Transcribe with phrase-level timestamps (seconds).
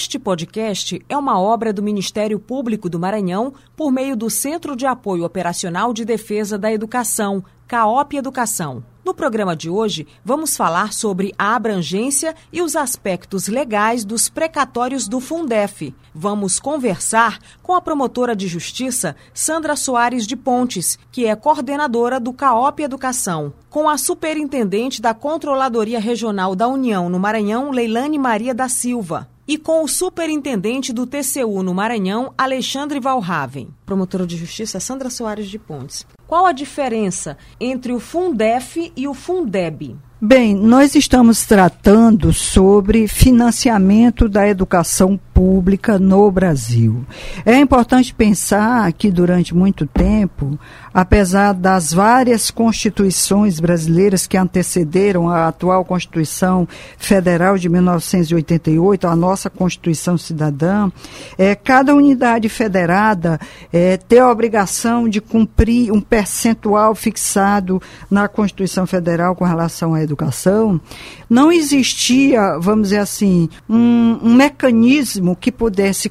[0.00, 4.86] Este podcast é uma obra do Ministério Público do Maranhão por meio do Centro de
[4.86, 8.82] Apoio Operacional de Defesa da Educação, CAOP Educação.
[9.04, 15.06] No programa de hoje, vamos falar sobre a abrangência e os aspectos legais dos precatórios
[15.06, 15.94] do Fundef.
[16.14, 22.32] Vamos conversar com a promotora de justiça Sandra Soares de Pontes, que é coordenadora do
[22.32, 28.66] CAOP Educação, com a superintendente da Controladoria Regional da União no Maranhão, Leilane Maria da
[28.66, 33.74] Silva e com o superintendente do TCU no Maranhão, Alexandre Valraven.
[33.90, 36.06] Promotora de Justiça Sandra Soares de Pontes.
[36.24, 39.98] Qual a diferença entre o Fundef e o Fundeb?
[40.22, 47.06] Bem, nós estamos tratando sobre financiamento da educação pública no Brasil.
[47.46, 50.58] É importante pensar que durante muito tempo,
[50.92, 59.48] apesar das várias constituições brasileiras que antecederam a atual Constituição Federal de 1988, a nossa
[59.48, 60.90] Constituição Cidadã,
[61.38, 63.40] é, cada unidade federada
[63.72, 70.02] é, tem a obrigação de cumprir um percentual fixado na Constituição Federal com relação à
[70.02, 70.80] educação.
[71.28, 76.10] Não existia, vamos dizer assim, um, um mecanismo que pudesse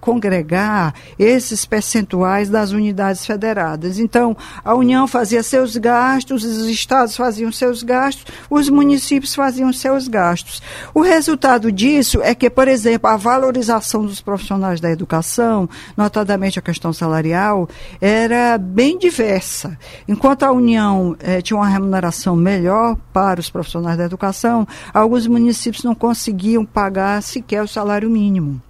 [0.00, 3.98] congregar esses percentuais das unidades federadas.
[3.98, 10.08] Então, a União fazia seus gastos, os estados faziam seus gastos, os municípios faziam seus
[10.08, 10.60] gastos.
[10.92, 16.62] O resultado disso é que, por exemplo, a valorização dos profissionais da educação, notadamente a
[16.62, 17.68] questão salarial,
[18.00, 19.78] era bem diversa.
[20.06, 25.84] Enquanto a União eh, tinha uma remuneração melhor para os profissionais da educação, alguns municípios
[25.84, 28.60] não conseguiam pagar sequer o salário mínimo.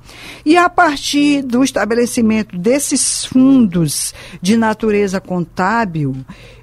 [0.44, 6.16] E a partir do estabelecimento desses fundos de natureza contábil,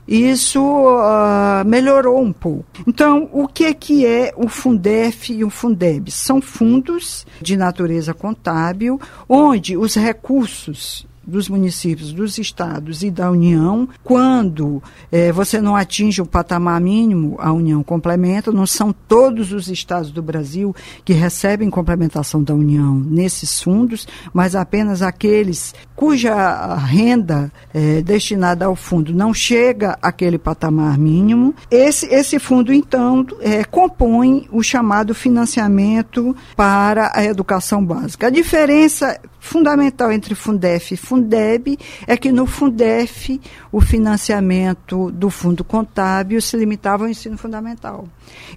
[0.08, 2.66] isso uh, melhorou um pouco.
[2.88, 6.12] Então, o que é, que é o Fundef e o Fundeb?
[6.12, 13.88] São fundos de natureza contábil, onde os recursos dos municípios, dos estados e da União,
[14.04, 14.82] quando
[15.12, 18.52] é, você não atinge o patamar mínimo, a União complementa.
[18.52, 24.56] Não são todos os estados do Brasil que recebem complementação da União nesses fundos, mas
[24.56, 31.56] apenas aqueles cuja renda é, destinada ao fundo não chega àquele patamar mínimo.
[31.72, 38.28] Esse, esse fundo, então, é, compõe o chamado financiamento para a educação básica.
[38.28, 43.40] A diferença fundamental entre Fundef e Fundeb é que no Fundef
[43.72, 48.08] o financiamento do fundo contábil se limitava ao ensino fundamental.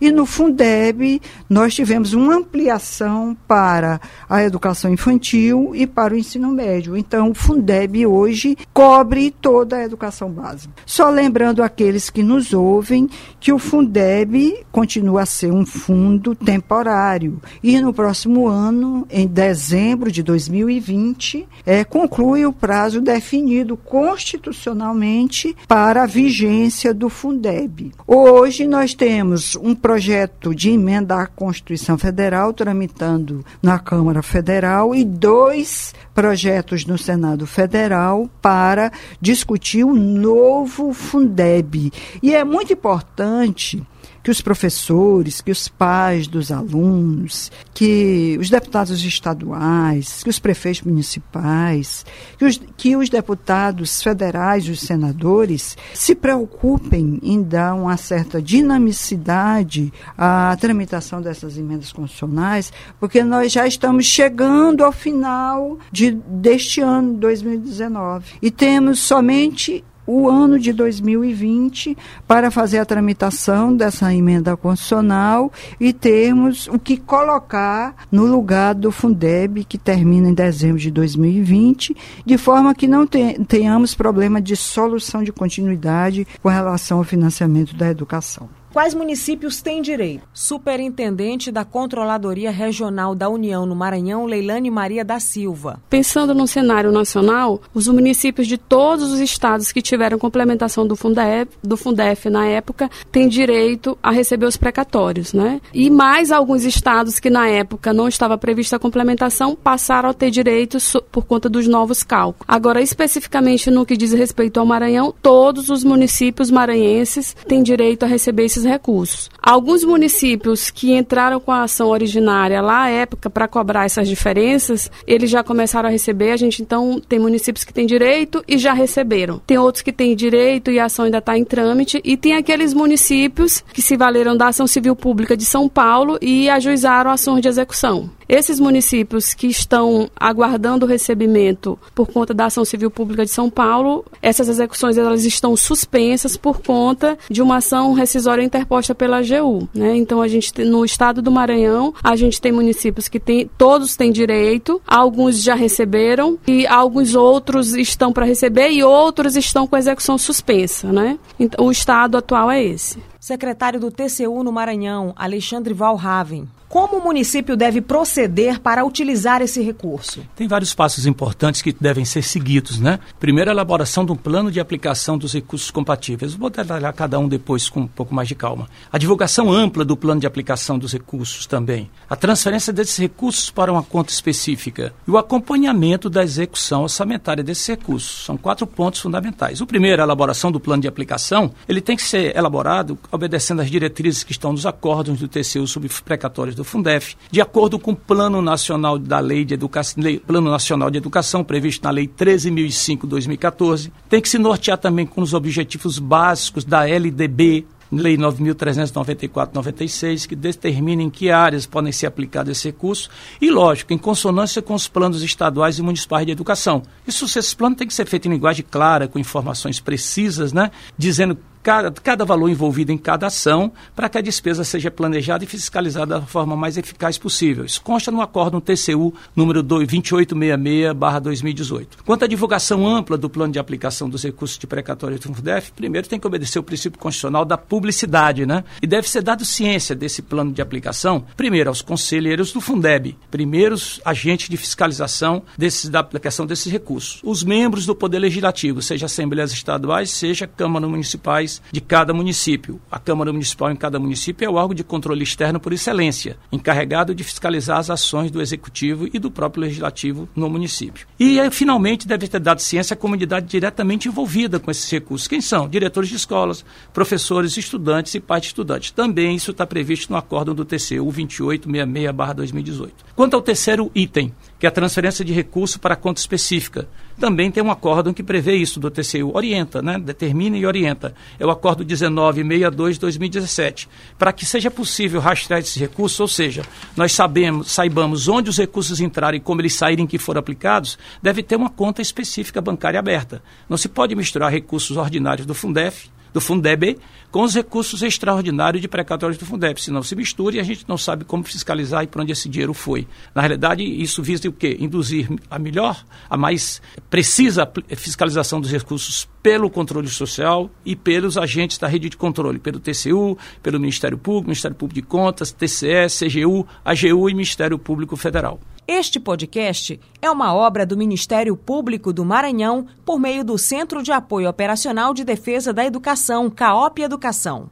[0.00, 6.50] E no Fundeb nós tivemos uma ampliação para a educação infantil e para o ensino
[6.50, 6.97] médio.
[6.97, 10.72] Então o Fundeb hoje cobre toda a educação básica.
[10.87, 17.41] Só lembrando aqueles que nos ouvem que o Fundeb continua a ser um fundo temporário
[17.62, 25.55] e no próximo ano, em dezembro de 2020 2020 é, conclui o prazo definido constitucionalmente
[25.66, 27.93] para a vigência do Fundeb.
[28.06, 35.05] Hoje nós temos um projeto de emenda à Constituição Federal tramitando na Câmara Federal e
[35.05, 41.93] dois projetos no Senado Federal para discutir o novo Fundeb.
[42.22, 43.83] E é muito importante
[44.22, 50.82] que os professores, que os pais dos alunos, que os deputados estaduais, que os prefeitos
[50.82, 52.04] municipais,
[52.36, 58.42] que os, que os deputados federais e os senadores se preocupem em dar uma certa
[58.42, 66.80] dinamicidade à tramitação dessas emendas constitucionais, porque nós já estamos chegando ao final de, deste
[66.80, 71.94] ano, 2019, e temos somente o ano de 2020
[72.26, 78.91] para fazer a tramitação dessa emenda constitucional e termos o que colocar no lugar do
[78.91, 85.22] Fundeb, que termina em dezembro de 2020, de forma que não tenhamos problema de solução
[85.22, 88.58] de continuidade com relação ao financiamento da educação.
[88.72, 90.22] Quais municípios têm direito?
[90.32, 95.80] Superintendente da Controladoria Regional da União no Maranhão, Leilane Maria da Silva.
[95.88, 101.50] Pensando no cenário nacional, os municípios de todos os estados que tiveram complementação do Fundef,
[101.62, 105.62] do Fundef na época têm direito a receber os precatórios, né?
[105.72, 110.30] E mais alguns estados que na época não estava prevista a complementação passaram a ter
[110.30, 110.76] direito
[111.10, 112.44] por conta dos novos cálculos.
[112.47, 118.06] Agora, especificamente no que diz respeito ao Maranhão, todos os municípios maranhenses têm direito a
[118.06, 119.31] receber esses esses recursos.
[119.41, 124.91] Alguns municípios que entraram com a ação originária lá à época para cobrar essas diferenças,
[125.07, 126.33] eles já começaram a receber.
[126.33, 129.41] A gente então tem municípios que têm direito e já receberam.
[129.47, 132.01] Tem outros que têm direito e a ação ainda está em trâmite.
[132.05, 136.51] E tem aqueles municípios que se valeram da ação civil pública de São Paulo e
[136.51, 138.10] ajuizaram ações de execução.
[138.28, 143.48] Esses municípios que estão aguardando o recebimento por conta da ação civil pública de São
[143.48, 149.66] Paulo, essas execuções elas estão suspensas por conta de uma ação rescisória interposta pela AGU.
[149.75, 149.97] Né?
[149.97, 154.13] Então, a gente no estado do Maranhão, a gente tem municípios que tem, todos têm
[154.13, 160.19] direito, alguns já receberam e alguns outros estão para receber e outros estão com execução
[160.19, 160.92] suspensa.
[160.92, 161.19] Né?
[161.41, 162.98] Então, o estado atual é esse.
[163.19, 166.47] Secretário do TCU no Maranhão, Alexandre Valraven.
[166.68, 170.22] Como o município deve proceder para utilizar esse recurso?
[170.36, 172.98] Tem vários passos importantes que devem ser seguidos, né?
[173.18, 176.34] Primeiro, a elaboração de um plano de aplicação dos recursos compatíveis.
[176.34, 178.68] Vou detalhar cada um depois com um pouco mais de calma.
[178.92, 181.91] A divulgação ampla do plano de aplicação dos recursos também.
[182.09, 184.92] A transferência desses recursos para uma conta específica.
[185.06, 188.26] E o acompanhamento da execução orçamentária desses recursos.
[188.26, 189.62] São quatro pontos fundamentais.
[189.62, 191.50] O primeiro, a elaboração do plano de aplicação.
[191.66, 195.88] Ele tem que ser elaborado obedecendo às diretrizes que estão nos acordos do TCU sobre
[196.04, 200.91] precatórios do Fundef, de acordo com o Plano Nacional da Lei de Educação, Plano Nacional
[200.91, 206.65] de Educação previsto na Lei 13.005/2014, tem que se nortear também com os objetivos básicos
[206.65, 213.09] da LDB, Lei 9.394-96, que determina em que áreas podem ser aplicados esse recurso
[213.41, 216.83] e, lógico, em consonância com os planos estaduais e municipais de educação.
[217.07, 221.39] Isso, esse plano tem que ser feito em linguagem clara, com informações precisas, né, dizendo
[221.68, 226.18] cada, cada valor envolvido em cada ação para que a despesa seja planejada e fiscalizada
[226.18, 227.62] da forma mais eficaz possível.
[227.62, 231.88] Isso consta no acórdão TCU número 2866-2018.
[232.06, 236.09] Quanto à divulgação ampla do plano de aplicação dos recursos de precatório do FUNDEF, primeiro
[236.09, 238.64] tem que obedecer o princípio constitucional da publicidade, né?
[238.80, 244.00] E deve ser dado ciência desse plano de aplicação, primeiro aos conselheiros do Fundeb, primeiros
[244.06, 249.53] agentes de fiscalização desses, da aplicação desses recursos, os membros do Poder Legislativo, seja assembleias
[249.53, 252.81] estaduais, seja câmaras municipais de cada município.
[252.91, 257.14] A Câmara Municipal em cada município é o órgão de controle externo por excelência, encarregado
[257.14, 261.07] de fiscalizar as ações do Executivo e do próprio Legislativo no município.
[261.19, 265.28] E, finalmente, deve ter dado ciência à comunidade diretamente envolvida com esses recursos.
[265.28, 265.69] Quem são?
[265.69, 268.90] Diretores de escolas, professores, estudantes e pais de estudantes.
[268.90, 272.90] Também isso está previsto no acórdão do TCU 2866-2018.
[273.14, 276.88] Quanto ao terceiro item, que é a transferência de recursos para conta específica.
[277.19, 279.99] Também tem um acórdão que prevê isso do TCU, orienta, né?
[279.99, 281.14] determina e orienta.
[281.38, 283.88] É o acordo 1962-2017.
[284.18, 286.62] Para que seja possível rastrear esses recursos, ou seja,
[286.97, 291.42] nós sabemos, saibamos onde os recursos entrarem e como eles saírem que foram aplicados, deve
[291.42, 293.42] ter uma conta específica bancária aberta.
[293.68, 296.96] Não se pode misturar recursos ordinários do Fundef do Fundeb
[297.30, 299.80] com os recursos extraordinários de precatórios do Fundeb.
[299.82, 302.73] Senão se mistura e a gente não sabe como fiscalizar e para onde esse dinheiro
[302.73, 303.06] foi.
[303.35, 304.76] Na realidade, isso visa o quê?
[304.78, 306.80] Induzir a melhor, a mais
[307.11, 312.78] precisa fiscalização dos recursos pelo controle social e pelos agentes da rede de controle, pelo
[312.78, 318.61] TCU, pelo Ministério Público, Ministério Público de Contas, TCE, CGU, AGU e Ministério Público Federal.
[318.90, 324.11] Este podcast é uma obra do Ministério Público do Maranhão por meio do Centro de
[324.12, 327.68] Apoio Operacional de Defesa da Educação, CAOP Educação.